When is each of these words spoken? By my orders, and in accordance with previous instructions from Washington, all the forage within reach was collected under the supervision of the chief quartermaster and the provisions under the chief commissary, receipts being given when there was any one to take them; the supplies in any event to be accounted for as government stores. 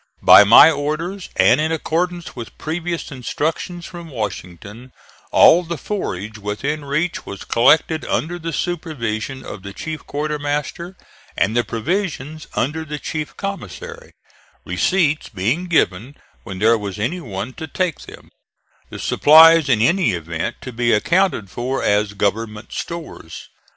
By 0.23 0.43
my 0.43 0.71
orders, 0.71 1.29
and 1.35 1.61
in 1.61 1.71
accordance 1.71 2.35
with 2.35 2.57
previous 2.57 3.11
instructions 3.11 3.85
from 3.85 4.09
Washington, 4.09 4.93
all 5.31 5.61
the 5.63 5.77
forage 5.77 6.39
within 6.39 6.83
reach 6.83 7.23
was 7.23 7.43
collected 7.45 8.03
under 8.05 8.39
the 8.39 8.51
supervision 8.51 9.45
of 9.45 9.61
the 9.61 9.73
chief 9.73 10.07
quartermaster 10.07 10.97
and 11.37 11.55
the 11.55 11.63
provisions 11.63 12.47
under 12.55 12.83
the 12.83 12.97
chief 12.97 13.37
commissary, 13.37 14.13
receipts 14.65 15.29
being 15.29 15.67
given 15.67 16.17
when 16.45 16.57
there 16.57 16.79
was 16.79 16.97
any 16.97 17.19
one 17.19 17.53
to 17.53 17.67
take 17.67 17.99
them; 17.99 18.31
the 18.89 18.97
supplies 18.97 19.69
in 19.69 19.81
any 19.83 20.13
event 20.13 20.55
to 20.61 20.73
be 20.73 20.91
accounted 20.91 21.47
for 21.51 21.83
as 21.83 22.13
government 22.13 22.71
stores. 22.73 23.49